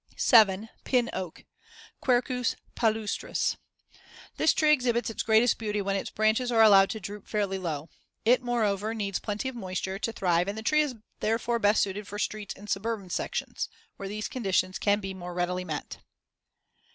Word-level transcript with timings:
7. 0.17 0.67
Pin 0.83 1.11
oak 1.13 1.45
(Quercus 2.01 2.55
palustris) 2.75 3.55
This 4.37 4.51
tree 4.51 4.71
exhibits 4.71 5.11
its 5.11 5.21
greatest 5.21 5.59
beauty 5.59 5.79
when 5.79 5.95
its 5.95 6.09
branches 6.09 6.51
are 6.51 6.63
allowed 6.63 6.89
to 6.89 6.99
droop 6.99 7.27
fairly 7.27 7.59
low. 7.59 7.87
It, 8.25 8.41
moreover, 8.41 8.95
needs 8.95 9.19
plenty 9.19 9.47
of 9.47 9.55
moisture 9.55 9.99
to 9.99 10.11
thrive 10.11 10.47
and 10.47 10.57
the 10.57 10.63
tree 10.63 10.81
is 10.81 10.95
therefore 11.19 11.59
best 11.59 11.83
suited 11.83 12.07
for 12.07 12.17
streets 12.17 12.55
in 12.55 12.65
suburban 12.65 13.11
sections, 13.11 13.69
where 13.97 14.09
these 14.09 14.27
conditions 14.27 14.79
can 14.79 15.01
be 15.01 15.13
more 15.13 15.35
readily 15.35 15.63
met. 15.65 15.99